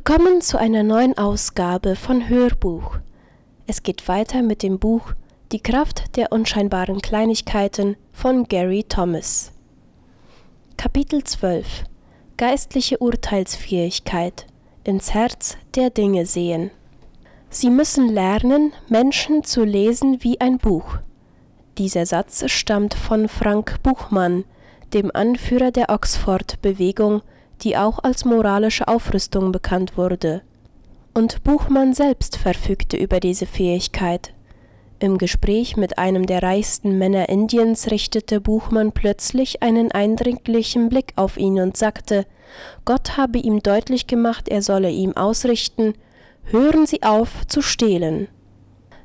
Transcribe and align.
Willkommen 0.00 0.40
zu 0.42 0.58
einer 0.58 0.84
neuen 0.84 1.18
Ausgabe 1.18 1.96
von 1.96 2.28
Hörbuch. 2.28 2.98
Es 3.66 3.82
geht 3.82 4.06
weiter 4.06 4.42
mit 4.42 4.62
dem 4.62 4.78
Buch 4.78 5.12
Die 5.50 5.58
Kraft 5.58 6.16
der 6.16 6.30
unscheinbaren 6.30 7.02
Kleinigkeiten 7.02 7.96
von 8.12 8.44
Gary 8.44 8.84
Thomas. 8.84 9.50
Kapitel 10.76 11.24
12 11.24 11.82
Geistliche 12.36 12.98
Urteilsfähigkeit 12.98 14.46
ins 14.84 15.14
Herz 15.14 15.56
der 15.74 15.90
Dinge 15.90 16.26
sehen. 16.26 16.70
Sie 17.50 17.68
müssen 17.68 18.08
lernen, 18.08 18.72
Menschen 18.88 19.42
zu 19.42 19.64
lesen 19.64 20.22
wie 20.22 20.40
ein 20.40 20.58
Buch. 20.58 20.98
Dieser 21.76 22.06
Satz 22.06 22.48
stammt 22.48 22.94
von 22.94 23.28
Frank 23.28 23.82
Buchmann, 23.82 24.44
dem 24.94 25.10
Anführer 25.12 25.72
der 25.72 25.90
Oxford-Bewegung, 25.90 27.22
die 27.62 27.76
auch 27.76 27.98
als 28.00 28.24
moralische 28.24 28.88
Aufrüstung 28.88 29.52
bekannt 29.52 29.96
wurde. 29.96 30.42
Und 31.14 31.42
Buchmann 31.44 31.94
selbst 31.94 32.36
verfügte 32.36 32.96
über 32.96 33.20
diese 33.20 33.46
Fähigkeit. 33.46 34.32
Im 35.00 35.18
Gespräch 35.18 35.76
mit 35.76 35.98
einem 35.98 36.26
der 36.26 36.42
reichsten 36.42 36.98
Männer 36.98 37.28
Indiens 37.28 37.90
richtete 37.90 38.40
Buchmann 38.40 38.92
plötzlich 38.92 39.62
einen 39.62 39.92
eindringlichen 39.92 40.88
Blick 40.88 41.12
auf 41.16 41.36
ihn 41.36 41.60
und 41.60 41.76
sagte, 41.76 42.26
Gott 42.84 43.16
habe 43.16 43.38
ihm 43.38 43.62
deutlich 43.62 44.06
gemacht, 44.06 44.48
er 44.48 44.62
solle 44.62 44.90
ihm 44.90 45.16
ausrichten, 45.16 45.94
Hören 46.50 46.86
Sie 46.86 47.02
auf 47.02 47.46
zu 47.46 47.60
stehlen. 47.60 48.26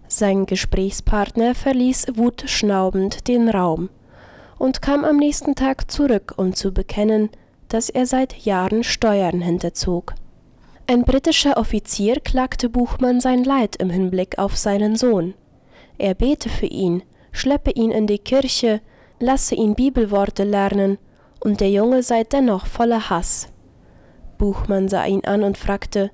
Sein 0.07 0.45
Gesprächspartner 0.45 1.55
verließ 1.55 2.05
wutschnaubend 2.15 3.27
den 3.27 3.49
Raum 3.49 3.89
und 4.57 4.81
kam 4.81 5.03
am 5.03 5.17
nächsten 5.17 5.53
Tag 5.53 5.91
zurück, 5.91 6.35
um 6.37 6.53
zu 6.53 6.71
bekennen, 6.71 7.29
dass 7.73 7.89
er 7.89 8.05
seit 8.05 8.45
Jahren 8.45 8.83
Steuern 8.83 9.41
hinterzog. 9.41 10.13
Ein 10.85 11.05
britischer 11.05 11.57
Offizier 11.57 12.19
klagte 12.19 12.69
Buchmann 12.69 13.19
sein 13.19 13.43
Leid 13.43 13.77
im 13.77 13.89
Hinblick 13.89 14.37
auf 14.37 14.55
seinen 14.55 14.95
Sohn. 14.95 15.33
Er 15.97 16.13
bete 16.13 16.49
für 16.49 16.67
ihn, 16.67 17.01
schleppe 17.31 17.71
ihn 17.71 17.89
in 17.89 18.05
die 18.05 18.19
Kirche, 18.19 18.79
lasse 19.19 19.55
ihn 19.55 19.73
Bibelworte 19.73 20.43
lernen, 20.43 20.99
und 21.39 21.61
der 21.61 21.71
Junge 21.71 22.03
sei 22.03 22.23
dennoch 22.23 22.67
voller 22.67 23.09
Hass. 23.09 23.47
Buchmann 24.37 24.87
sah 24.87 25.05
ihn 25.05 25.25
an 25.25 25.41
und 25.41 25.57
fragte, 25.57 26.11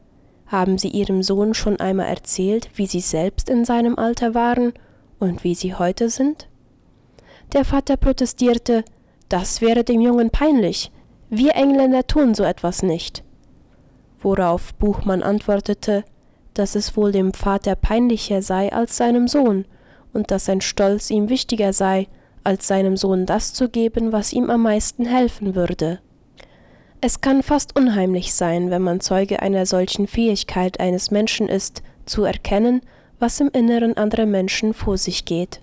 haben 0.48 0.78
Sie 0.78 0.88
Ihrem 0.88 1.24
Sohn 1.24 1.54
schon 1.54 1.78
einmal 1.78 2.08
erzählt, 2.08 2.70
wie 2.76 2.88
Sie 2.88 3.02
selbst 3.02 3.50
in 3.50 3.66
seinem 3.66 4.00
Alter 4.00 4.34
waren 4.34 4.72
und 5.20 5.44
wie 5.44 5.56
Sie 5.56 5.76
heute 5.76 6.10
sind? 6.10 6.48
Der 7.52 7.66
Vater 7.66 7.98
protestierte, 7.98 8.86
das 9.28 9.60
wäre 9.60 9.84
dem 9.84 10.00
Jungen 10.00 10.30
peinlich, 10.30 10.90
wir 11.30 11.56
Engländer 11.56 12.08
tun 12.08 12.34
so 12.34 12.44
etwas 12.44 12.82
nicht. 12.82 13.24
Worauf 14.20 14.74
Buchmann 14.76 15.22
antwortete, 15.22 16.04
dass 16.56 16.76
es 16.76 16.98
wohl 16.98 17.12
dem 17.12 17.34
Vater 17.34 17.76
peinlicher 17.76 18.42
sei 18.42 18.74
als 18.74 18.98
seinem 18.98 19.28
Sohn 19.28 19.66
und 20.12 20.32
dass 20.32 20.46
sein 20.46 20.62
Stolz 20.62 21.10
ihm 21.10 21.30
wichtiger 21.30 21.72
sei, 21.72 22.08
als 22.44 22.68
seinem 22.68 22.98
Sohn 22.98 23.26
das 23.26 23.54
zu 23.54 23.70
geben, 23.70 24.12
was 24.12 24.34
ihm 24.34 24.50
am 24.50 24.64
meisten 24.64 25.06
helfen 25.06 25.56
würde. 25.56 26.00
Es 27.02 27.22
kann 27.22 27.44
fast 27.44 27.78
unheimlich 27.78 28.34
sein, 28.34 28.72
wenn 28.72 28.82
man 28.82 29.00
Zeuge 29.00 29.42
einer 29.42 29.66
solchen 29.66 30.08
Fähigkeit 30.08 30.80
eines 30.80 31.12
Menschen 31.12 31.48
ist, 31.48 31.84
zu 32.06 32.24
erkennen, 32.24 32.82
was 33.20 33.40
im 33.40 33.50
Inneren 33.50 33.96
anderer 33.96 34.26
Menschen 34.26 34.74
vor 34.74 34.98
sich 34.98 35.26
geht 35.26 35.62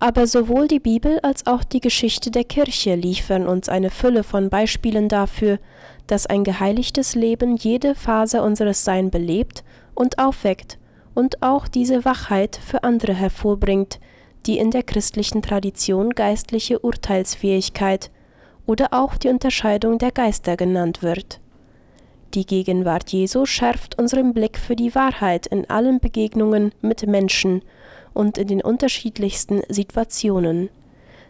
aber 0.00 0.26
sowohl 0.26 0.68
die 0.68 0.80
Bibel 0.80 1.18
als 1.20 1.46
auch 1.46 1.64
die 1.64 1.80
Geschichte 1.80 2.30
der 2.30 2.44
Kirche 2.44 2.94
liefern 2.94 3.46
uns 3.46 3.68
eine 3.68 3.90
Fülle 3.90 4.22
von 4.22 4.50
Beispielen 4.50 5.08
dafür, 5.08 5.58
dass 6.06 6.26
ein 6.26 6.44
geheiligtes 6.44 7.14
Leben 7.14 7.56
jede 7.56 7.94
Phase 7.94 8.42
unseres 8.42 8.84
Sein 8.84 9.10
belebt 9.10 9.64
und 9.94 10.18
aufweckt 10.18 10.78
und 11.14 11.42
auch 11.42 11.68
diese 11.68 12.04
Wachheit 12.04 12.56
für 12.56 12.82
andere 12.82 13.14
hervorbringt, 13.14 14.00
die 14.46 14.58
in 14.58 14.70
der 14.70 14.82
christlichen 14.82 15.42
Tradition 15.42 16.10
geistliche 16.10 16.80
Urteilsfähigkeit 16.80 18.10
oder 18.66 18.88
auch 18.92 19.16
die 19.16 19.28
Unterscheidung 19.28 19.98
der 19.98 20.10
Geister 20.10 20.56
genannt 20.56 21.02
wird. 21.02 21.40
Die 22.34 22.46
Gegenwart 22.46 23.10
Jesu 23.10 23.46
schärft 23.46 23.96
unseren 23.96 24.34
Blick 24.34 24.58
für 24.58 24.74
die 24.74 24.94
Wahrheit 24.94 25.46
in 25.46 25.70
allen 25.70 26.00
Begegnungen 26.00 26.72
mit 26.82 27.06
Menschen 27.06 27.62
und 28.14 28.38
in 28.38 28.48
den 28.48 28.62
unterschiedlichsten 28.62 29.62
Situationen. 29.68 30.70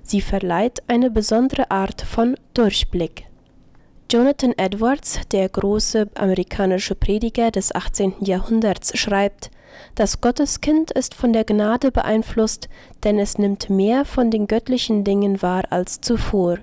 Sie 0.03 0.21
verleiht 0.21 0.83
eine 0.87 1.11
besondere 1.11 1.71
Art 1.71 2.03
von 2.03 2.37
Durchblick. 2.53 3.25
Jonathan 4.11 4.53
Edwards, 4.57 5.19
der 5.33 5.49
große 5.49 6.09
amerikanische 6.15 6.95
Prediger 6.95 7.51
des 7.51 7.75
18. 7.75 8.17
Jahrhunderts, 8.21 8.97
schreibt, 8.97 9.51
das 9.95 10.21
Gotteskind 10.21 10.91
ist 10.91 11.15
von 11.15 11.33
der 11.33 11.45
Gnade 11.45 11.91
beeinflusst, 11.91 12.69
denn 13.03 13.19
es 13.19 13.39
nimmt 13.39 13.71
mehr 13.71 14.05
von 14.05 14.31
den 14.31 14.47
göttlichen 14.47 15.05
Dingen 15.05 15.43
wahr 15.43 15.65
als 15.71 16.01
zuvor. 16.01 16.59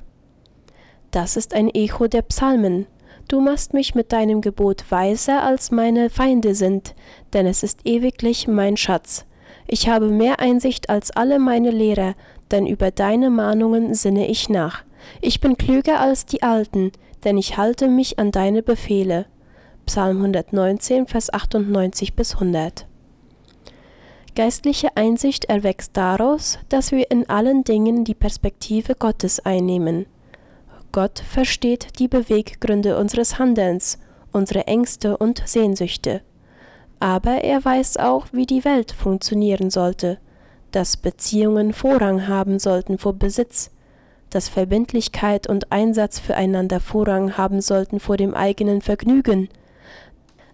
Das 1.09 1.35
ist 1.35 1.53
ein 1.53 1.69
Echo 1.69 2.07
der 2.07 2.21
Psalmen. 2.21 2.87
Du 3.27 3.41
machst 3.41 3.73
mich 3.73 3.95
mit 3.95 4.13
deinem 4.13 4.41
Gebot 4.41 4.85
weiser 4.89 5.43
als 5.43 5.71
meine 5.71 6.09
Feinde 6.09 6.55
sind, 6.55 6.95
denn 7.33 7.45
es 7.45 7.63
ist 7.63 7.79
ewiglich 7.85 8.47
mein 8.47 8.77
Schatz. 8.77 9.25
Ich 9.67 9.88
habe 9.88 10.07
mehr 10.07 10.39
Einsicht 10.39 10.89
als 10.89 11.12
alle 11.12 11.39
meine 11.39 11.72
Lehrer, 11.72 12.16
denn 12.51 12.67
über 12.67 12.91
deine 12.91 13.29
Mahnungen 13.29 13.94
sinne 13.95 14.28
ich 14.28 14.50
nach. 14.50 14.84
Ich 15.22 15.39
bin 15.39 15.57
klüger 15.57 16.00
als 16.00 16.25
die 16.25 16.44
Alten, 16.44 16.91
denn 17.23 17.38
ich 17.38 17.57
halte 17.57 17.88
mich 17.88 18.19
an 18.19 18.31
deine 18.31 18.63
Befehle. 18.63 19.25
Psalm 19.85 20.17
119, 20.17 21.07
Vers 21.07 21.34
98 21.34 22.16
bis 22.16 22.34
100. 22.34 22.85
Geistliche 24.35 24.95
Einsicht 24.95 25.45
erwächst 25.45 25.97
daraus, 25.97 26.59
dass 26.69 26.91
wir 26.91 27.11
in 27.11 27.29
allen 27.29 27.63
Dingen 27.63 28.06
die 28.06 28.16
Perspektive 28.16 28.95
Gottes 28.95 29.40
einnehmen. 29.40 30.06
Gott 30.91 31.19
versteht 31.19 32.00
die 32.00 32.07
Beweggründe 32.07 32.97
unseres 32.97 33.40
Handelns, 33.40 34.00
unsere 34.31 34.67
Ängste 34.67 35.17
und 35.17 35.41
Sehnsüchte 35.45 36.22
aber 37.01 37.44
er 37.44 37.66
weiß 37.66 37.97
auch, 37.97 38.28
wie 38.31 38.45
die 38.45 38.63
Welt 38.63 38.91
funktionieren 38.91 39.72
sollte, 39.72 40.19
dass 40.72 40.97
Beziehungen 40.97 41.73
Vorrang 41.73 42.28
haben 42.28 42.59
sollten 42.59 43.00
vor 43.00 43.13
Besitz, 43.13 43.72
dass 44.29 44.50
Verbindlichkeit 44.50 45.47
und 45.47 45.72
Einsatz 45.72 46.19
füreinander 46.19 46.79
Vorrang 46.79 47.38
haben 47.38 47.59
sollten 47.59 48.00
vor 48.00 48.17
dem 48.17 48.35
eigenen 48.35 48.81
Vergnügen, 48.81 49.50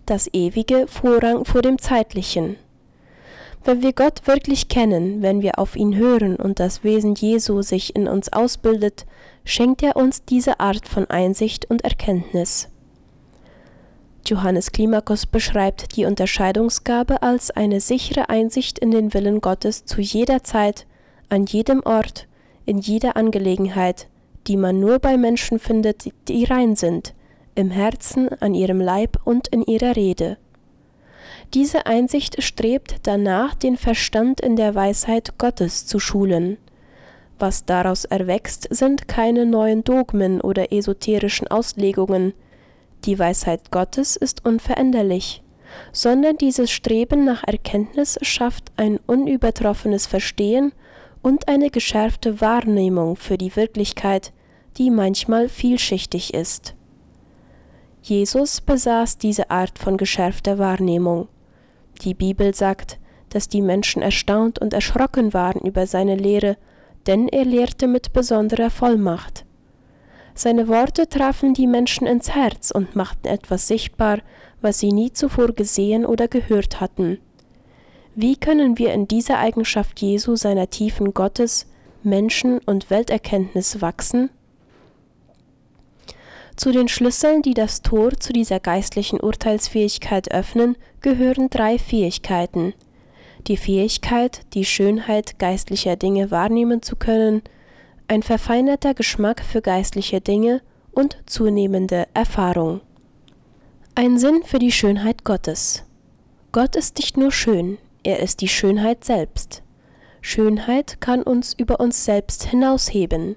das 0.06 0.34
Ewige 0.34 0.88
Vorrang 0.88 1.44
vor 1.44 1.62
dem 1.62 1.80
Zeitlichen. 1.80 2.56
Wenn 3.66 3.82
wir 3.82 3.92
Gott 3.92 4.26
wirklich 4.26 4.70
kennen, 4.70 5.22
wenn 5.22 5.42
wir 5.42 5.60
auf 5.60 5.76
ihn 5.76 5.98
hören 5.98 6.38
und 6.38 6.62
das 6.62 6.86
Wesen 6.86 7.14
Jesu 7.16 7.62
sich 7.62 7.94
in 7.94 8.08
uns 8.08 8.32
ausbildet, 8.32 9.06
schenkt 9.44 9.84
er 9.84 9.98
uns 9.98 10.24
diese 10.24 10.62
Art 10.62 10.88
von 10.88 11.10
Einsicht 11.10 11.70
und 11.70 11.84
Erkenntnis. 11.84 12.70
Johannes 14.30 14.72
Klimakos 14.72 15.26
beschreibt 15.26 15.96
die 15.96 16.06
Unterscheidungsgabe 16.06 17.22
als 17.22 17.50
eine 17.52 17.80
sichere 17.80 18.30
Einsicht 18.30 18.78
in 18.78 18.92
den 18.92 19.14
Willen 19.14 19.40
Gottes 19.40 19.86
zu 19.86 20.02
jeder 20.02 20.44
Zeit, 20.44 20.86
an 21.30 21.46
jedem 21.46 21.82
Ort, 21.84 22.28
in 22.66 22.80
jeder 22.80 23.16
Angelegenheit, 23.16 24.08
die 24.48 24.58
man 24.58 24.80
nur 24.80 25.00
bei 25.00 25.18
Menschen 25.18 25.60
findet, 25.60 26.10
die 26.28 26.44
rein 26.44 26.76
sind, 26.76 27.14
im 27.56 27.72
Herzen, 27.72 28.30
an 28.42 28.54
ihrem 28.54 28.82
Leib 28.82 29.18
und 29.24 29.48
in 29.48 29.64
ihrer 29.64 29.96
Rede. 29.96 30.38
Diese 31.54 31.86
Einsicht 31.86 32.44
strebt 32.44 32.96
danach, 33.04 33.56
den 33.56 33.78
Verstand 33.78 34.42
in 34.42 34.58
der 34.58 34.76
Weisheit 34.76 35.38
Gottes 35.38 35.86
zu 35.86 36.00
schulen. 36.00 36.58
Was 37.40 37.66
daraus 37.66 38.04
erwächst, 38.04 38.68
sind 38.76 39.08
keine 39.08 39.46
neuen 39.46 39.84
Dogmen 39.84 40.42
oder 40.42 40.74
esoterischen 40.74 41.48
Auslegungen, 41.48 42.34
die 43.06 43.18
Weisheit 43.20 43.72
Gottes 43.72 44.16
ist 44.16 44.46
unveränderlich, 44.46 45.44
sondern 45.92 46.38
dieses 46.38 46.72
Streben 46.72 47.26
nach 47.26 47.44
Erkenntnis 47.46 48.18
schafft 48.22 48.72
ein 48.78 49.00
unübertroffenes 49.06 50.08
Verstehen 50.08 50.74
und 51.22 51.48
eine 51.48 51.70
geschärfte 51.70 52.42
Wahrnehmung 52.42 53.16
für 53.16 53.38
die 53.38 53.56
Wirklichkeit, 53.56 54.34
die 54.78 54.92
manchmal 54.92 55.50
vielschichtig 55.50 56.34
ist. 56.34 56.76
Jesus 58.02 58.62
besaß 58.62 59.18
diese 59.18 59.50
Art 59.50 59.80
von 59.80 59.98
geschärfter 59.98 60.58
Wahrnehmung. 60.58 61.28
Die 62.04 62.14
Bibel 62.14 62.54
sagt, 62.54 63.00
dass 63.30 63.50
die 63.50 63.62
Menschen 63.62 64.02
erstaunt 64.02 64.60
und 64.60 64.74
erschrocken 64.74 65.34
waren 65.34 65.62
über 65.62 65.88
seine 65.88 66.16
Lehre, 66.16 66.58
denn 67.08 67.28
er 67.28 67.46
lehrte 67.46 67.88
mit 67.88 68.14
besonderer 68.14 68.70
Vollmacht. 68.70 69.47
Seine 70.38 70.68
Worte 70.68 71.10
trafen 71.10 71.56
die 71.56 71.66
Menschen 71.66 72.06
ins 72.06 72.30
Herz 72.30 72.70
und 72.70 72.96
machten 72.96 73.28
etwas 73.28 73.68
sichtbar, 73.68 74.20
was 74.62 74.78
sie 74.78 74.92
nie 74.92 75.12
zuvor 75.12 75.48
gesehen 75.48 76.06
oder 76.06 76.28
gehört 76.28 76.80
hatten. 76.80 77.18
Wie 78.14 78.36
können 78.36 78.78
wir 78.78 78.94
in 78.94 79.08
dieser 79.08 79.40
Eigenschaft 79.40 80.00
Jesu 80.00 80.36
seiner 80.36 80.70
tiefen 80.70 81.16
Gottes, 81.16 81.66
Menschen 82.04 82.60
und 82.60 82.92
Welterkenntnis 82.92 83.82
wachsen? 83.82 84.30
Zu 86.56 86.72
den 86.72 86.88
Schlüsseln, 86.88 87.42
die 87.42 87.56
das 87.56 87.82
Tor 87.82 88.12
zu 88.12 88.32
dieser 88.32 88.60
geistlichen 88.60 89.20
Urteilsfähigkeit 89.20 90.32
öffnen, 90.32 90.78
gehören 91.02 91.50
drei 91.50 91.80
Fähigkeiten. 91.80 92.76
Die 93.48 93.58
Fähigkeit, 93.58 94.42
die 94.54 94.66
Schönheit 94.66 95.40
geistlicher 95.40 95.96
Dinge 95.96 96.30
wahrnehmen 96.30 96.84
zu 96.84 96.96
können, 96.96 97.42
ein 98.08 98.24
verfeinerter 98.24 98.94
Geschmack 98.94 99.42
für 99.42 99.62
geistliche 99.62 100.22
Dinge 100.22 100.62
und 100.92 101.18
zunehmende 101.26 102.08
Erfahrung. 102.14 102.82
Ein 103.96 104.18
Sinn 104.18 104.44
für 104.44 104.60
die 104.60 104.72
Schönheit 104.72 105.24
Gottes. 105.24 105.84
Gott 106.52 106.76
ist 106.76 106.98
nicht 106.98 107.18
nur 107.18 107.32
schön, 107.32 107.78
er 108.04 108.20
ist 108.20 108.42
die 108.42 108.48
Schönheit 108.48 109.04
selbst. 109.04 109.62
Schönheit 110.22 111.02
kann 111.02 111.22
uns 111.22 111.54
über 111.54 111.80
uns 111.80 112.06
selbst 112.06 112.46
hinausheben. 112.46 113.36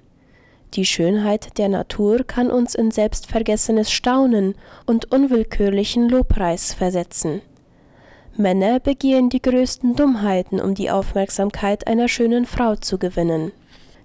Die 0.73 0.85
Schönheit 0.85 1.57
der 1.57 1.67
Natur 1.67 2.23
kann 2.23 2.49
uns 2.49 2.75
in 2.75 2.91
selbstvergessenes 2.91 3.91
Staunen 3.91 4.55
und 4.85 5.11
unwillkürlichen 5.11 6.07
Lobpreis 6.07 6.73
versetzen. 6.73 7.41
Männer 8.37 8.79
begehen 8.79 9.29
die 9.29 9.41
größten 9.41 9.97
Dummheiten, 9.97 10.61
um 10.61 10.73
die 10.73 10.89
Aufmerksamkeit 10.89 11.87
einer 11.87 12.07
schönen 12.07 12.45
Frau 12.45 12.77
zu 12.77 12.97
gewinnen. 12.97 13.51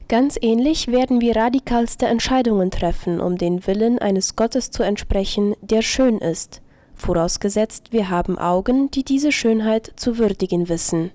Ganz 0.09 0.39
ähnlich 0.41 0.87
werden 0.87 1.21
wir 1.21 1.35
radikalste 1.35 2.07
Entscheidungen 2.07 2.71
treffen, 2.71 3.21
um 3.21 3.39
den 3.39 3.67
Willen 3.67 3.99
eines 3.99 4.37
Gottes 4.37 4.71
zu 4.71 4.85
entsprechen, 4.85 5.57
der 5.63 5.83
schön 5.83 6.19
ist, 6.19 6.63
vorausgesetzt 6.95 7.93
wir 7.93 8.09
haben 8.09 8.39
Augen, 8.39 8.91
die 8.91 9.03
diese 9.03 9.33
Schönheit 9.33 9.93
zu 9.97 10.19
würdigen 10.19 10.69
wissen. 10.69 11.11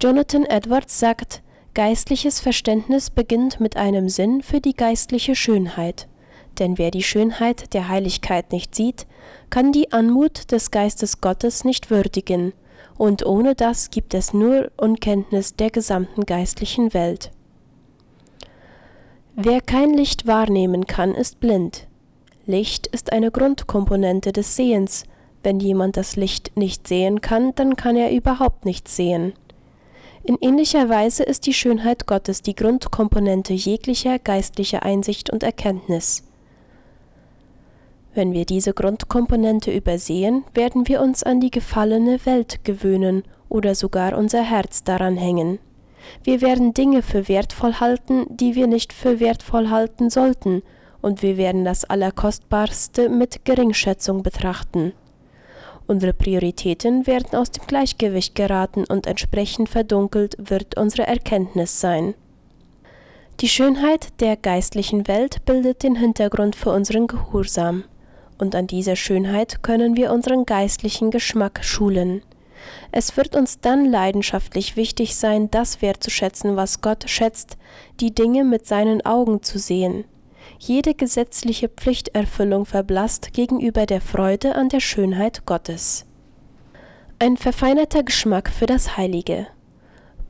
Jonathan 0.00 0.44
Edwards 0.44 1.00
sagt, 1.00 1.42
Geistliches 1.74 2.40
Verständnis 2.40 3.08
beginnt 3.08 3.60
mit 3.60 3.76
einem 3.76 4.08
Sinn 4.08 4.42
für 4.42 4.60
die 4.60 4.74
geistliche 4.74 5.36
Schönheit. 5.36 6.08
Denn 6.58 6.76
wer 6.76 6.90
die 6.90 7.04
Schönheit 7.04 7.72
der 7.72 7.88
Heiligkeit 7.88 8.50
nicht 8.50 8.74
sieht, 8.74 9.06
kann 9.48 9.70
die 9.70 9.92
Anmut 9.92 10.50
des 10.50 10.72
Geistes 10.72 11.20
Gottes 11.20 11.62
nicht 11.62 11.88
würdigen, 11.88 12.52
und 12.96 13.24
ohne 13.24 13.54
das 13.54 13.90
gibt 13.90 14.14
es 14.14 14.34
nur 14.34 14.72
Unkenntnis 14.76 15.54
der 15.54 15.70
gesamten 15.70 16.26
geistlichen 16.26 16.92
Welt. 16.94 17.30
Wer 19.40 19.60
kein 19.60 19.94
Licht 19.94 20.26
wahrnehmen 20.26 20.88
kann, 20.88 21.14
ist 21.14 21.38
blind. 21.38 21.86
Licht 22.44 22.88
ist 22.88 23.12
eine 23.12 23.30
Grundkomponente 23.30 24.32
des 24.32 24.56
Sehens. 24.56 25.04
Wenn 25.44 25.60
jemand 25.60 25.96
das 25.96 26.16
Licht 26.16 26.56
nicht 26.56 26.88
sehen 26.88 27.20
kann, 27.20 27.54
dann 27.54 27.76
kann 27.76 27.94
er 27.94 28.10
überhaupt 28.10 28.64
nichts 28.64 28.96
sehen. 28.96 29.34
In 30.24 30.38
ähnlicher 30.40 30.88
Weise 30.88 31.22
ist 31.22 31.46
die 31.46 31.54
Schönheit 31.54 32.08
Gottes 32.08 32.42
die 32.42 32.56
Grundkomponente 32.56 33.52
jeglicher 33.52 34.18
geistlicher 34.18 34.82
Einsicht 34.82 35.30
und 35.30 35.44
Erkenntnis. 35.44 36.24
Wenn 38.14 38.32
wir 38.32 38.44
diese 38.44 38.72
Grundkomponente 38.72 39.70
übersehen, 39.70 40.42
werden 40.52 40.88
wir 40.88 41.00
uns 41.00 41.22
an 41.22 41.38
die 41.38 41.52
gefallene 41.52 42.26
Welt 42.26 42.64
gewöhnen 42.64 43.22
oder 43.48 43.76
sogar 43.76 44.18
unser 44.18 44.42
Herz 44.42 44.82
daran 44.82 45.16
hängen. 45.16 45.60
Wir 46.24 46.40
werden 46.40 46.74
Dinge 46.74 47.02
für 47.02 47.28
wertvoll 47.28 47.74
halten, 47.74 48.26
die 48.28 48.54
wir 48.54 48.66
nicht 48.66 48.92
für 48.92 49.20
wertvoll 49.20 49.70
halten 49.70 50.10
sollten, 50.10 50.62
und 51.00 51.22
wir 51.22 51.36
werden 51.36 51.64
das 51.64 51.84
Allerkostbarste 51.84 53.08
mit 53.08 53.44
Geringschätzung 53.44 54.22
betrachten. 54.22 54.92
Unsere 55.86 56.12
Prioritäten 56.12 57.06
werden 57.06 57.38
aus 57.38 57.50
dem 57.50 57.66
Gleichgewicht 57.66 58.34
geraten 58.34 58.84
und 58.84 59.06
entsprechend 59.06 59.68
verdunkelt 59.70 60.36
wird 60.38 60.76
unsere 60.76 61.06
Erkenntnis 61.06 61.80
sein. 61.80 62.14
Die 63.40 63.48
Schönheit 63.48 64.20
der 64.20 64.36
geistlichen 64.36 65.06
Welt 65.06 65.44
bildet 65.46 65.82
den 65.82 65.94
Hintergrund 65.94 66.56
für 66.56 66.70
unseren 66.70 67.06
Gehorsam, 67.06 67.84
und 68.36 68.54
an 68.54 68.66
dieser 68.66 68.96
Schönheit 68.96 69.62
können 69.62 69.96
wir 69.96 70.12
unseren 70.12 70.44
geistlichen 70.44 71.10
Geschmack 71.10 71.60
schulen. 71.62 72.22
Es 72.92 73.16
wird 73.16 73.36
uns 73.36 73.60
dann 73.60 73.84
leidenschaftlich 73.84 74.76
wichtig 74.76 75.16
sein, 75.16 75.50
das 75.50 75.82
wertzuschätzen, 75.82 76.56
was 76.56 76.80
Gott 76.80 77.08
schätzt, 77.08 77.56
die 78.00 78.14
Dinge 78.14 78.44
mit 78.44 78.66
seinen 78.66 79.04
Augen 79.04 79.42
zu 79.42 79.58
sehen, 79.58 80.04
jede 80.58 80.94
gesetzliche 80.94 81.68
Pflichterfüllung 81.68 82.66
verblasst 82.66 83.32
gegenüber 83.32 83.86
der 83.86 84.00
Freude 84.00 84.54
an 84.54 84.68
der 84.68 84.80
Schönheit 84.80 85.46
Gottes. 85.46 86.06
Ein 87.18 87.36
verfeinerter 87.36 88.02
Geschmack 88.02 88.48
für 88.48 88.66
das 88.66 88.96
Heilige. 88.96 89.46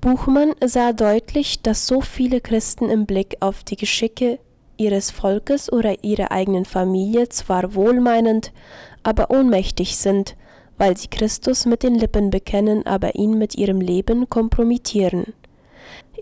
Buchmann 0.01 0.55
sah 0.65 0.93
deutlich, 0.93 1.63
dass 1.63 1.87
so 1.87 2.01
viele 2.01 2.41
Christen 2.41 2.89
im 2.89 3.05
Blick 3.05 3.37
auf 3.41 3.65
die 3.65 3.77
Geschicke 3.77 4.39
ihres 4.77 5.11
Volkes 5.11 5.71
oder 5.73 6.03
ihrer 6.05 6.31
eigenen 6.31 6.65
Familie 6.65 7.29
zwar 7.29 7.75
wohlmeinend, 7.75 8.53
aber 9.03 9.31
ohnmächtig 9.31 9.97
sind, 9.97 10.37
weil 10.79 10.97
sie 10.97 11.09
Christus 11.09 11.67
mit 11.67 11.83
den 11.83 11.95
Lippen 11.95 12.31
bekennen, 12.31 12.87
aber 12.87 13.17
ihn 13.17 13.37
mit 13.37 13.57
ihrem 13.57 13.81
Leben 13.81 14.31
kompromittieren. 14.31 15.35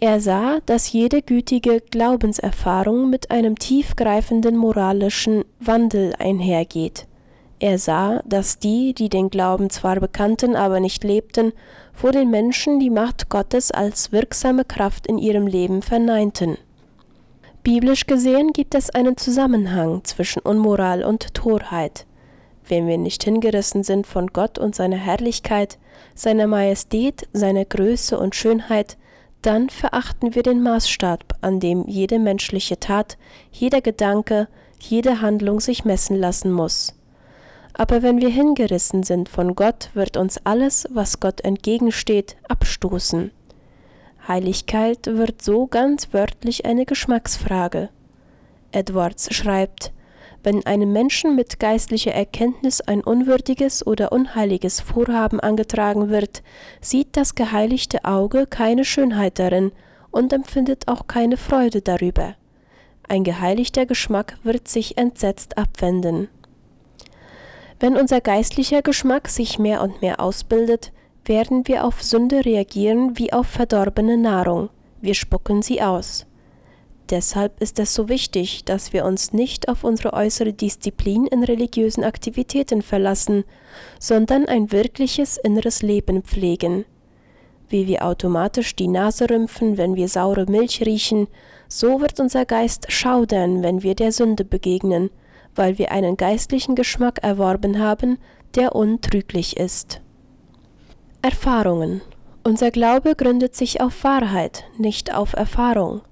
Er 0.00 0.20
sah, 0.20 0.58
dass 0.66 0.92
jede 0.92 1.22
gütige 1.22 1.80
Glaubenserfahrung 1.80 3.08
mit 3.08 3.30
einem 3.30 3.58
tiefgreifenden 3.58 4.56
moralischen 4.56 5.44
Wandel 5.60 6.12
einhergeht. 6.18 7.06
Er 7.58 7.78
sah, 7.78 8.20
dass 8.26 8.58
die, 8.58 8.92
die 8.92 9.08
den 9.08 9.30
Glauben 9.30 9.70
zwar 9.70 9.98
bekannten, 9.98 10.54
aber 10.54 10.80
nicht 10.80 11.04
lebten, 11.04 11.52
vor 11.94 12.12
den 12.12 12.30
Menschen 12.30 12.78
die 12.78 12.90
Macht 12.90 13.30
Gottes 13.30 13.70
als 13.70 14.12
wirksame 14.12 14.66
Kraft 14.66 15.06
in 15.06 15.16
ihrem 15.16 15.46
Leben 15.46 15.80
verneinten. 15.80 16.58
Biblisch 17.62 18.06
gesehen 18.06 18.52
gibt 18.52 18.74
es 18.74 18.90
einen 18.90 19.16
Zusammenhang 19.16 20.04
zwischen 20.04 20.40
Unmoral 20.40 21.02
und 21.02 21.32
Torheit. 21.32 22.04
Wenn 22.68 22.86
wir 22.86 22.98
nicht 22.98 23.22
hingerissen 23.24 23.84
sind 23.84 24.06
von 24.06 24.28
Gott 24.28 24.58
und 24.58 24.74
seiner 24.74 24.96
Herrlichkeit, 24.96 25.78
seiner 26.14 26.46
Majestät, 26.46 27.28
seiner 27.32 27.64
Größe 27.64 28.18
und 28.18 28.34
Schönheit, 28.34 28.96
dann 29.42 29.70
verachten 29.70 30.34
wir 30.34 30.42
den 30.42 30.62
Maßstab, 30.62 31.36
an 31.40 31.60
dem 31.60 31.84
jede 31.86 32.18
menschliche 32.18 32.80
Tat, 32.80 33.16
jeder 33.52 33.80
Gedanke, 33.80 34.48
jede 34.80 35.20
Handlung 35.20 35.60
sich 35.60 35.84
messen 35.84 36.16
lassen 36.16 36.50
muss. 36.50 36.94
Aber 37.72 38.02
wenn 38.02 38.20
wir 38.20 38.30
hingerissen 38.30 39.02
sind 39.02 39.28
von 39.28 39.54
Gott, 39.54 39.90
wird 39.94 40.16
uns 40.16 40.38
alles, 40.44 40.88
was 40.90 41.20
Gott 41.20 41.42
entgegensteht, 41.42 42.36
abstoßen. 42.48 43.30
Heiligkeit 44.26 45.06
wird 45.06 45.42
so 45.42 45.66
ganz 45.66 46.12
wörtlich 46.12 46.64
eine 46.64 46.84
Geschmacksfrage. 46.84 47.90
Edwards 48.72 49.32
schreibt, 49.32 49.92
wenn 50.46 50.64
einem 50.64 50.92
Menschen 50.92 51.34
mit 51.34 51.58
geistlicher 51.58 52.12
Erkenntnis 52.12 52.80
ein 52.80 53.02
unwürdiges 53.02 53.84
oder 53.84 54.12
unheiliges 54.12 54.80
Vorhaben 54.80 55.40
angetragen 55.40 56.08
wird, 56.08 56.44
sieht 56.80 57.16
das 57.16 57.34
geheiligte 57.34 58.04
Auge 58.04 58.46
keine 58.46 58.84
Schönheit 58.84 59.40
darin 59.40 59.72
und 60.12 60.32
empfindet 60.32 60.86
auch 60.86 61.08
keine 61.08 61.36
Freude 61.36 61.82
darüber. 61.82 62.36
Ein 63.08 63.24
geheiligter 63.24 63.86
Geschmack 63.86 64.38
wird 64.44 64.68
sich 64.68 64.96
entsetzt 64.96 65.58
abwenden. 65.58 66.28
Wenn 67.80 67.96
unser 67.96 68.20
geistlicher 68.20 68.82
Geschmack 68.82 69.28
sich 69.28 69.58
mehr 69.58 69.82
und 69.82 70.00
mehr 70.00 70.20
ausbildet, 70.20 70.92
werden 71.24 71.66
wir 71.66 71.84
auf 71.84 72.04
Sünde 72.04 72.44
reagieren 72.44 73.18
wie 73.18 73.32
auf 73.32 73.48
verdorbene 73.48 74.16
Nahrung. 74.16 74.70
Wir 75.00 75.14
spucken 75.14 75.62
sie 75.62 75.82
aus. 75.82 76.25
Deshalb 77.10 77.60
ist 77.62 77.78
es 77.78 77.94
so 77.94 78.08
wichtig, 78.08 78.64
dass 78.64 78.92
wir 78.92 79.04
uns 79.04 79.32
nicht 79.32 79.68
auf 79.68 79.84
unsere 79.84 80.12
äußere 80.12 80.52
Disziplin 80.52 81.26
in 81.26 81.44
religiösen 81.44 82.02
Aktivitäten 82.02 82.82
verlassen, 82.82 83.44
sondern 84.00 84.46
ein 84.46 84.72
wirkliches 84.72 85.36
inneres 85.36 85.82
Leben 85.82 86.22
pflegen. 86.22 86.84
Wie 87.68 87.86
wir 87.86 88.04
automatisch 88.04 88.74
die 88.74 88.88
Nase 88.88 89.30
rümpfen, 89.30 89.76
wenn 89.76 89.94
wir 89.94 90.08
saure 90.08 90.46
Milch 90.46 90.84
riechen, 90.84 91.28
so 91.68 92.00
wird 92.00 92.18
unser 92.18 92.44
Geist 92.44 92.90
schaudern, 92.90 93.62
wenn 93.62 93.82
wir 93.84 93.94
der 93.94 94.10
Sünde 94.10 94.44
begegnen, 94.44 95.10
weil 95.54 95.78
wir 95.78 95.92
einen 95.92 96.16
geistlichen 96.16 96.74
Geschmack 96.74 97.20
erworben 97.22 97.78
haben, 97.78 98.18
der 98.56 98.74
untrüglich 98.74 99.56
ist. 99.56 100.00
Erfahrungen 101.22 102.02
Unser 102.42 102.72
Glaube 102.72 103.14
gründet 103.14 103.54
sich 103.54 103.80
auf 103.80 104.02
Wahrheit, 104.02 104.64
nicht 104.76 105.14
auf 105.14 105.32
Erfahrung 105.32 106.02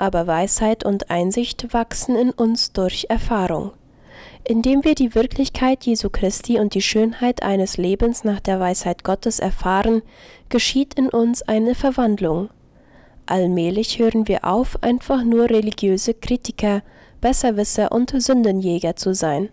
aber 0.00 0.26
Weisheit 0.26 0.84
und 0.84 1.10
Einsicht 1.10 1.74
wachsen 1.74 2.16
in 2.16 2.30
uns 2.30 2.72
durch 2.72 3.06
Erfahrung. 3.10 3.72
Indem 4.44 4.82
wir 4.84 4.94
die 4.94 5.14
Wirklichkeit 5.14 5.84
Jesu 5.84 6.08
Christi 6.08 6.58
und 6.58 6.74
die 6.74 6.80
Schönheit 6.80 7.42
eines 7.42 7.76
Lebens 7.76 8.24
nach 8.24 8.40
der 8.40 8.58
Weisheit 8.58 9.04
Gottes 9.04 9.38
erfahren, 9.38 10.02
geschieht 10.48 10.94
in 10.94 11.10
uns 11.10 11.42
eine 11.42 11.74
Verwandlung. 11.74 12.48
Allmählich 13.26 13.98
hören 13.98 14.26
wir 14.26 14.46
auf, 14.46 14.82
einfach 14.82 15.22
nur 15.22 15.50
religiöse 15.50 16.14
Kritiker, 16.14 16.82
Besserwisser 17.20 17.92
und 17.92 18.10
Sündenjäger 18.16 18.96
zu 18.96 19.14
sein. 19.14 19.50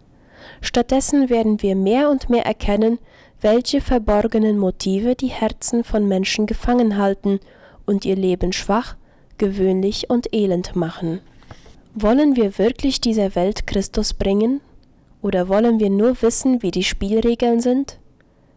Stattdessen 0.61 1.29
werden 1.29 1.61
wir 1.61 1.75
mehr 1.75 2.09
und 2.09 2.29
mehr 2.29 2.45
erkennen, 2.45 2.99
welche 3.41 3.81
verborgenen 3.81 4.57
Motive 4.57 5.15
die 5.15 5.27
Herzen 5.27 5.83
von 5.83 6.07
Menschen 6.07 6.45
gefangen 6.45 6.97
halten 6.97 7.41
und 7.85 8.05
ihr 8.05 8.15
Leben 8.15 8.53
schwach, 8.53 8.95
gewöhnlich 9.37 10.09
und 10.09 10.33
elend 10.33 10.75
machen. 10.75 11.21
Wollen 11.93 12.35
wir 12.35 12.57
wirklich 12.57 13.01
dieser 13.01 13.35
Welt 13.35 13.65
Christus 13.67 14.13
bringen? 14.13 14.61
Oder 15.21 15.49
wollen 15.49 15.79
wir 15.79 15.89
nur 15.89 16.21
wissen, 16.21 16.61
wie 16.61 16.71
die 16.71 16.83
Spielregeln 16.83 17.59
sind? 17.59 17.97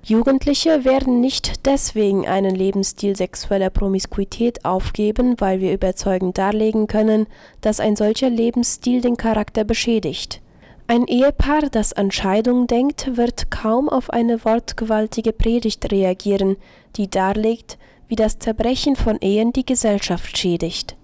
Jugendliche 0.02 0.84
werden 0.84 1.20
nicht 1.20 1.66
deswegen 1.66 2.26
einen 2.26 2.54
Lebensstil 2.54 3.16
sexueller 3.16 3.70
Promiskuität 3.70 4.64
aufgeben, 4.64 5.36
weil 5.38 5.60
wir 5.60 5.72
überzeugend 5.74 6.38
darlegen 6.38 6.86
können, 6.86 7.26
dass 7.60 7.80
ein 7.80 7.96
solcher 7.96 8.30
Lebensstil 8.30 9.02
den 9.02 9.16
Charakter 9.16 9.64
beschädigt. 9.64 10.40
Ein 10.86 11.06
Ehepaar, 11.06 11.68
das 11.70 11.92
an 11.92 12.10
Scheidung 12.10 12.66
denkt, 12.66 13.16
wird 13.16 13.50
kaum 13.50 13.88
auf 13.88 14.10
eine 14.10 14.44
wortgewaltige 14.44 15.32
Predigt 15.32 15.92
reagieren, 15.92 16.56
die 16.96 17.08
darlegt, 17.08 17.78
wie 18.10 18.16
das 18.16 18.40
Zerbrechen 18.40 18.96
von 18.96 19.18
Ehen 19.20 19.52
die 19.52 19.64
Gesellschaft 19.64 20.36
schädigt. 20.36 20.96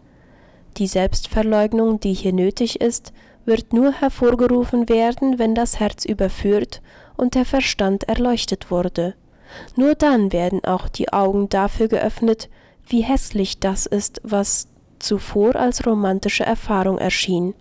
Die 0.77 0.89
Selbstverleugnung, 0.89 2.01
die 2.01 2.13
hier 2.13 2.33
nötig 2.33 2.81
ist, 2.81 3.13
wird 3.45 3.73
nur 3.73 3.93
hervorgerufen 3.93 4.89
werden, 4.89 5.39
wenn 5.39 5.55
das 5.55 5.79
Herz 5.79 6.05
überführt 6.05 6.83
und 7.17 7.37
der 7.37 7.45
Verstand 7.45 8.09
erleuchtet 8.09 8.73
wurde. 8.73 9.15
Nur 9.77 9.95
dann 9.95 10.33
werden 10.33 10.65
auch 10.65 10.89
die 10.89 11.13
Augen 11.13 11.49
dafür 11.49 11.87
geöffnet, 11.87 12.49
wie 12.89 13.03
hässlich 13.03 13.61
das 13.61 13.87
ist, 13.87 14.21
was 14.25 14.67
zuvor 14.99 15.55
als 15.55 15.87
romantische 15.87 16.45
Erfahrung 16.45 16.99
erschien. 16.99 17.55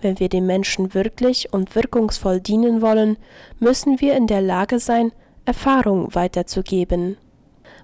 Wenn 0.00 0.18
wir 0.18 0.30
dem 0.30 0.46
Menschen 0.46 0.94
wirklich 0.94 1.52
und 1.52 1.74
wirkungsvoll 1.74 2.40
dienen 2.40 2.80
wollen, 2.80 3.18
müssen 3.60 4.00
wir 4.00 4.16
in 4.16 4.26
der 4.26 4.40
Lage 4.40 4.78
sein, 4.78 5.12
Erfahrung 5.44 6.14
weiterzugeben. 6.14 7.18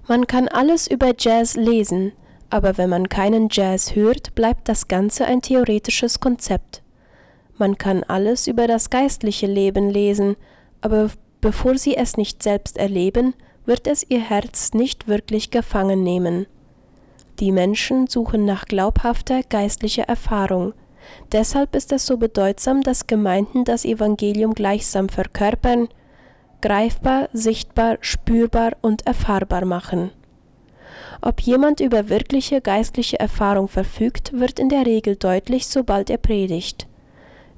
Man 0.09 0.25
kann 0.25 0.47
alles 0.47 0.87
über 0.87 1.13
Jazz 1.15 1.55
lesen, 1.55 2.13
aber 2.49 2.79
wenn 2.79 2.89
man 2.89 3.09
keinen 3.09 3.47
Jazz 3.51 3.93
hört, 3.93 4.33
bleibt 4.33 4.67
das 4.67 4.87
Ganze 4.87 5.25
ein 5.25 5.43
theoretisches 5.43 6.19
Konzept. 6.19 6.81
Man 7.59 7.77
kann 7.77 8.03
alles 8.03 8.47
über 8.47 8.65
das 8.65 8.89
geistliche 8.89 9.45
Leben 9.45 9.87
lesen, 9.87 10.35
aber 10.81 11.11
bevor 11.41 11.77
sie 11.77 11.95
es 11.95 12.17
nicht 12.17 12.41
selbst 12.41 12.79
erleben, 12.79 13.35
wird 13.67 13.85
es 13.85 14.03
ihr 14.09 14.21
Herz 14.21 14.73
nicht 14.73 15.07
wirklich 15.07 15.51
gefangen 15.51 16.01
nehmen. 16.01 16.47
Die 17.39 17.51
Menschen 17.51 18.07
suchen 18.07 18.45
nach 18.45 18.65
glaubhafter 18.65 19.43
geistlicher 19.43 20.05
Erfahrung. 20.05 20.73
Deshalb 21.31 21.75
ist 21.75 21.91
es 21.91 22.07
so 22.07 22.17
bedeutsam, 22.17 22.81
dass 22.81 23.05
Gemeinden 23.05 23.63
das 23.63 23.85
Evangelium 23.85 24.55
gleichsam 24.55 25.07
verkörpern, 25.07 25.87
greifbar, 26.61 27.29
sichtbar, 27.33 27.97
spürbar 28.01 28.73
und 28.81 29.05
erfahrbar 29.07 29.65
machen. 29.65 30.11
Ob 31.21 31.41
jemand 31.41 31.79
über 31.79 32.09
wirkliche 32.09 32.61
geistliche 32.61 33.19
Erfahrung 33.19 33.67
verfügt, 33.67 34.31
wird 34.33 34.59
in 34.59 34.69
der 34.69 34.85
Regel 34.85 35.15
deutlich, 35.15 35.67
sobald 35.67 36.09
er 36.09 36.17
predigt. 36.17 36.87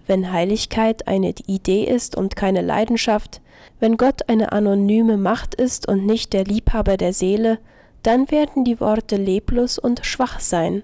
Wenn 0.08 0.32
Heiligkeit 0.32 1.08
eine 1.08 1.34
Idee 1.46 1.84
ist 1.84 2.18
und 2.18 2.36
keine 2.36 2.62
Leidenschaft, 2.62 3.42
wenn 3.80 3.98
Gott 3.98 4.28
eine 4.30 4.52
anonyme 4.52 5.18
Macht 5.18 5.54
ist 5.56 5.88
und 5.88 6.06
nicht 6.06 6.34
der 6.34 6.44
Liebhaber 6.44 6.98
der 6.98 7.14
Seele, 7.14 7.60
dann 8.02 8.32
werden 8.32 8.64
die 8.64 8.80
Worte 8.80 9.16
leblos 9.16 9.78
und 9.78 10.04
schwach 10.04 10.40
sein. 10.40 10.82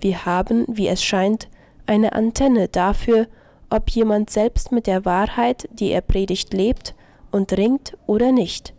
Wir 0.00 0.24
haben, 0.24 0.64
wie 0.68 0.88
es 0.88 1.04
scheint, 1.04 1.48
eine 1.86 2.14
Antenne 2.14 2.68
dafür, 2.68 3.26
ob 3.68 3.90
jemand 3.90 4.30
selbst 4.30 4.72
mit 4.72 4.86
der 4.86 5.04
Wahrheit, 5.04 5.68
die 5.72 5.90
er 5.90 6.00
predigt, 6.00 6.54
lebt 6.54 6.94
und 7.30 7.52
ringt 7.52 7.96
oder 8.06 8.32
nicht 8.32 8.74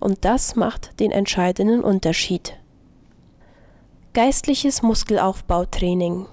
und 0.00 0.24
das 0.24 0.56
macht 0.56 1.00
den 1.00 1.10
entscheidenden 1.10 1.82
Unterschied. 1.82 2.54
Geistliches 4.12 4.82
Muskelaufbautraining 4.82 6.26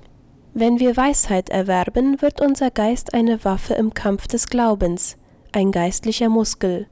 Wenn 0.54 0.80
wir 0.80 0.96
Weisheit 0.96 1.50
erwerben, 1.50 2.22
wird 2.22 2.40
unser 2.40 2.72
Geist 2.72 3.14
eine 3.14 3.44
Waffe 3.44 3.74
im 3.74 3.94
Kampf 3.94 4.28
des 4.28 4.48
Glaubens, 4.48 5.18
ein 5.52 5.72
geistlicher 5.72 6.30
Muskel. 6.30 6.88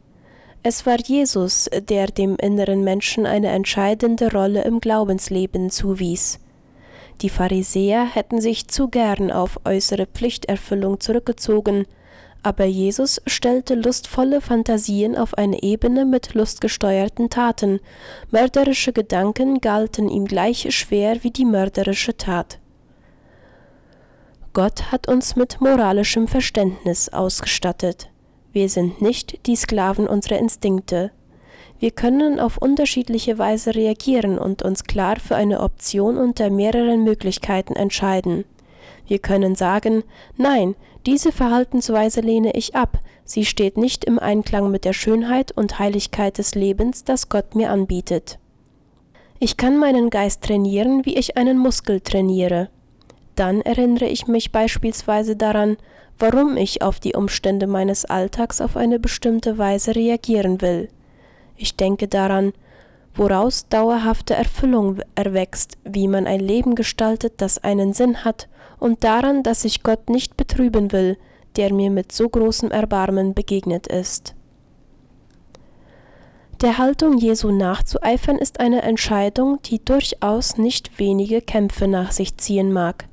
Es 0.64 0.86
war 0.86 1.00
Jesus, 1.00 1.70
der 1.90 2.08
dem 2.08 2.36
inneren 2.36 2.84
Menschen 2.84 3.26
eine 3.26 3.50
entscheidende 3.50 4.32
Rolle 4.32 4.64
im 4.64 4.80
Glaubensleben 4.80 5.70
zuwies. 5.70 6.40
Die 7.22 7.30
Pharisäer 7.30 8.06
hätten 8.06 8.42
sich 8.42 8.68
zu 8.68 8.88
gern 8.88 9.32
auf 9.32 9.60
äußere 9.66 10.08
Pflichterfüllung 10.08 11.00
zurückgezogen, 11.00 11.86
aber 12.44 12.66
Jesus 12.66 13.22
stellte 13.28 13.76
lustvolle 13.76 14.42
Fantasien 14.42 15.16
auf 15.16 15.38
eine 15.38 15.62
Ebene 15.62 16.06
mit 16.06 16.34
lustgesteuerten 16.34 17.30
Taten, 17.30 17.80
mörderische 18.32 18.94
Gedanken 18.94 19.62
galten 19.62 20.10
ihm 20.10 20.26
gleich 20.26 20.68
schwer 20.76 21.24
wie 21.24 21.32
die 21.32 21.46
mörderische 21.46 22.18
Tat. 22.18 22.60
Gott 24.54 24.92
hat 24.92 25.08
uns 25.08 25.36
mit 25.36 25.62
moralischem 25.62 26.28
Verständnis 26.28 27.10
ausgestattet. 27.10 28.10
Wir 28.52 28.68
sind 28.68 29.02
nicht 29.02 29.46
die 29.48 29.56
Sklaven 29.56 30.08
unserer 30.08 30.40
Instinkte. 30.40 31.12
Wir 31.80 31.92
können 31.92 32.40
auf 32.40 32.58
unterschiedliche 32.58 33.38
Weise 33.38 33.76
reagieren 33.76 34.38
und 34.38 34.62
uns 34.62 34.84
klar 34.84 35.18
für 35.20 35.36
eine 35.36 35.62
Option 35.62 36.18
unter 36.18 36.50
mehreren 36.50 37.04
Möglichkeiten 37.04 37.76
entscheiden. 37.76 38.44
Wir 39.08 39.20
können 39.20 39.56
sagen, 39.56 40.04
nein, 40.38 40.76
diese 41.06 41.32
Verhaltensweise 41.32 42.22
lehne 42.22 42.52
ich 42.56 42.76
ab, 42.76 43.00
sie 43.26 43.46
steht 43.46 43.78
nicht 43.78 44.06
im 44.06 44.20
Einklang 44.20 44.72
mit 44.72 44.86
der 44.86 44.94
Schönheit 44.94 45.52
und 45.52 45.80
Heiligkeit 45.80 46.38
des 46.38 46.56
Lebens, 46.56 47.04
das 47.04 47.30
Gott 47.30 47.56
mir 47.56 47.72
anbietet. 47.72 48.38
Ich 49.40 49.58
kann 49.58 49.78
meinen 49.78 50.12
Geist 50.12 50.44
trainieren, 50.44 51.04
wie 51.06 51.18
ich 51.18 51.38
einen 51.38 51.58
Muskel 51.58 52.00
trainiere. 52.00 52.70
Dann 53.36 53.62
erinnere 53.62 54.06
ich 54.06 54.28
mich 54.28 54.52
beispielsweise 54.52 55.36
daran, 55.36 55.78
warum 56.20 56.58
ich 56.58 56.84
auf 56.84 57.00
die 57.00 57.14
Umstände 57.14 57.66
meines 57.66 58.06
Alltags 58.06 58.62
auf 58.62 58.78
eine 58.78 59.00
bestimmte 59.00 59.58
Weise 59.58 59.96
reagieren 59.96 60.62
will. 60.62 60.90
Ich 61.58 61.76
denke 61.76 62.08
daran, 62.08 62.54
woraus 63.14 63.68
dauerhafte 63.68 64.34
Erfüllung 64.34 65.00
erwächst, 65.16 65.78
wie 65.84 66.08
man 66.08 66.28
ein 66.28 66.40
Leben 66.40 66.76
gestaltet, 66.76 67.34
das 67.38 67.58
einen 67.58 67.94
Sinn 67.94 68.24
hat 68.24 68.48
und 68.80 69.04
daran, 69.04 69.44
dass 69.44 69.66
ich 69.66 69.84
Gott 69.84 70.10
nicht 70.10 70.38
betrüben 70.38 70.92
will, 70.92 71.18
der 71.56 71.74
mir 71.74 71.90
mit 71.90 72.12
so 72.12 72.30
großem 72.30 72.72
Erbarmen 72.72 73.34
begegnet 73.34 73.88
ist. 73.88 74.36
Der 76.62 76.78
Haltung 76.78 77.18
Jesu 77.18 77.52
nachzueifern 77.52 78.38
ist 78.38 78.60
eine 78.60 78.84
Entscheidung, 78.84 79.60
die 79.64 79.84
durchaus 79.84 80.58
nicht 80.58 81.00
wenige 81.00 81.42
Kämpfe 81.42 81.88
nach 81.88 82.12
sich 82.12 82.38
ziehen 82.38 82.72
mag. 82.72 83.08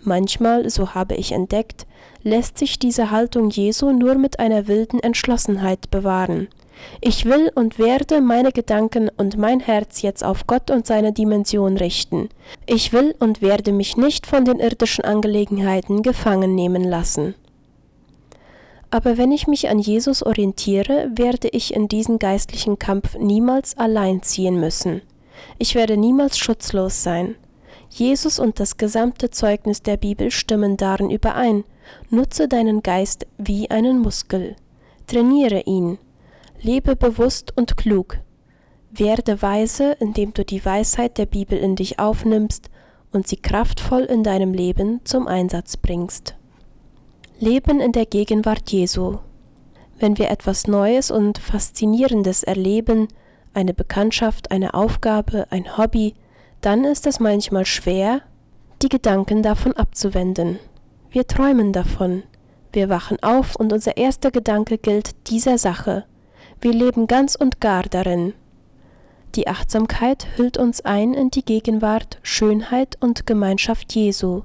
Manchmal, 0.00 0.70
so 0.70 0.94
habe 0.94 1.16
ich 1.16 1.32
entdeckt, 1.32 1.86
lässt 2.22 2.58
sich 2.58 2.78
diese 2.78 3.10
Haltung 3.10 3.50
Jesu 3.50 3.90
nur 3.90 4.14
mit 4.14 4.38
einer 4.38 4.68
wilden 4.68 5.00
Entschlossenheit 5.00 5.90
bewahren. 5.90 6.48
Ich 7.00 7.24
will 7.24 7.50
und 7.54 7.78
werde 7.78 8.20
meine 8.20 8.52
Gedanken 8.52 9.10
und 9.16 9.36
mein 9.38 9.60
Herz 9.60 10.02
jetzt 10.02 10.24
auf 10.24 10.46
Gott 10.46 10.70
und 10.70 10.86
seine 10.86 11.12
Dimension 11.12 11.76
richten. 11.76 12.28
Ich 12.66 12.92
will 12.92 13.14
und 13.18 13.42
werde 13.42 13.72
mich 13.72 13.96
nicht 13.96 14.26
von 14.26 14.44
den 14.44 14.58
irdischen 14.58 15.04
Angelegenheiten 15.04 16.02
gefangen 16.02 16.54
nehmen 16.54 16.84
lassen. 16.84 17.34
Aber 18.90 19.16
wenn 19.16 19.32
ich 19.32 19.46
mich 19.46 19.70
an 19.70 19.78
Jesus 19.78 20.22
orientiere, 20.22 21.10
werde 21.14 21.48
ich 21.48 21.74
in 21.74 21.88
diesen 21.88 22.18
geistlichen 22.18 22.78
Kampf 22.78 23.16
niemals 23.16 23.76
allein 23.78 24.22
ziehen 24.22 24.60
müssen. 24.60 25.00
Ich 25.58 25.74
werde 25.74 25.96
niemals 25.96 26.36
schutzlos 26.36 27.02
sein. 27.02 27.36
Jesus 27.88 28.38
und 28.38 28.60
das 28.60 28.76
gesamte 28.76 29.30
Zeugnis 29.30 29.82
der 29.82 29.96
Bibel 29.96 30.30
stimmen 30.30 30.76
darin 30.76 31.10
überein. 31.10 31.64
Nutze 32.10 32.48
deinen 32.48 32.82
Geist 32.82 33.26
wie 33.38 33.70
einen 33.70 33.98
Muskel. 33.98 34.56
Trainiere 35.06 35.62
ihn. 35.62 35.98
Lebe 36.64 36.94
bewusst 36.94 37.56
und 37.56 37.76
klug. 37.76 38.18
Werde 38.92 39.42
weise, 39.42 39.96
indem 39.98 40.32
du 40.32 40.44
die 40.44 40.64
Weisheit 40.64 41.18
der 41.18 41.26
Bibel 41.26 41.58
in 41.58 41.74
dich 41.74 41.98
aufnimmst 41.98 42.70
und 43.10 43.26
sie 43.26 43.36
kraftvoll 43.36 44.02
in 44.02 44.22
deinem 44.22 44.54
Leben 44.54 45.00
zum 45.02 45.26
Einsatz 45.26 45.76
bringst. 45.76 46.36
Leben 47.40 47.80
in 47.80 47.90
der 47.90 48.06
Gegenwart 48.06 48.70
Jesu. 48.70 49.18
Wenn 49.98 50.18
wir 50.18 50.30
etwas 50.30 50.68
Neues 50.68 51.10
und 51.10 51.38
Faszinierendes 51.38 52.44
erleben, 52.44 53.08
eine 53.54 53.74
Bekanntschaft, 53.74 54.52
eine 54.52 54.74
Aufgabe, 54.74 55.48
ein 55.50 55.76
Hobby, 55.76 56.14
dann 56.60 56.84
ist 56.84 57.08
es 57.08 57.18
manchmal 57.18 57.66
schwer, 57.66 58.22
die 58.82 58.88
Gedanken 58.88 59.42
davon 59.42 59.72
abzuwenden. 59.72 60.60
Wir 61.10 61.26
träumen 61.26 61.72
davon. 61.72 62.22
Wir 62.72 62.88
wachen 62.88 63.20
auf 63.20 63.56
und 63.56 63.72
unser 63.72 63.96
erster 63.96 64.30
Gedanke 64.30 64.78
gilt 64.78 65.28
dieser 65.28 65.58
Sache. 65.58 66.04
Wir 66.62 66.72
leben 66.72 67.08
ganz 67.08 67.34
und 67.34 67.60
gar 67.60 67.82
darin. 67.82 68.34
Die 69.34 69.48
Achtsamkeit 69.48 70.28
hüllt 70.36 70.58
uns 70.58 70.80
ein 70.82 71.12
in 71.12 71.28
die 71.28 71.44
Gegenwart, 71.44 72.20
Schönheit 72.22 72.96
und 73.00 73.26
Gemeinschaft 73.26 73.92
Jesu. 73.96 74.42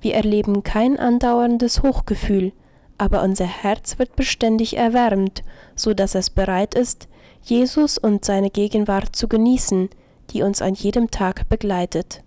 Wir 0.00 0.14
erleben 0.14 0.62
kein 0.62 0.98
andauerndes 0.98 1.82
Hochgefühl, 1.82 2.52
aber 2.96 3.22
unser 3.22 3.44
Herz 3.44 3.98
wird 3.98 4.16
beständig 4.16 4.78
erwärmt, 4.78 5.42
so 5.76 5.92
dass 5.92 6.14
es 6.14 6.30
bereit 6.30 6.74
ist, 6.74 7.08
Jesus 7.42 7.98
und 7.98 8.24
seine 8.24 8.48
Gegenwart 8.48 9.14
zu 9.14 9.28
genießen, 9.28 9.90
die 10.30 10.40
uns 10.40 10.62
an 10.62 10.72
jedem 10.72 11.10
Tag 11.10 11.46
begleitet. 11.50 12.22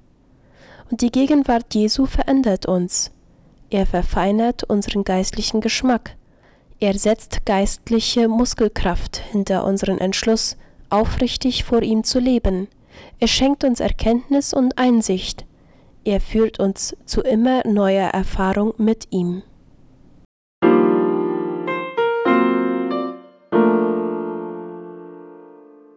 Und 0.92 1.02
die 1.02 1.12
Gegenwart 1.12 1.74
Jesu 1.74 2.06
verändert 2.06 2.68
uns. 2.68 3.10
Er 3.72 3.88
verfeinert 3.88 4.64
unseren 4.64 5.04
geistlichen 5.04 5.60
Geschmack. 5.60 6.18
Er 6.84 6.96
setzt 6.96 7.46
geistliche 7.46 8.28
Muskelkraft 8.28 9.16
hinter 9.16 9.64
unseren 9.64 10.00
Entschluss, 10.00 10.58
aufrichtig 10.90 11.64
vor 11.64 11.82
ihm 11.82 12.04
zu 12.04 12.20
leben. 12.20 12.68
Er 13.22 13.30
schenkt 13.30 13.64
uns 13.64 13.80
Erkenntnis 13.80 14.54
und 14.54 14.78
Einsicht. 14.78 15.46
Er 16.04 16.20
führt 16.20 16.60
uns 16.60 16.94
zu 17.06 17.22
immer 17.22 17.66
neuer 17.66 18.10
Erfahrung 18.10 18.74
mit 18.78 19.08
ihm. 19.12 19.44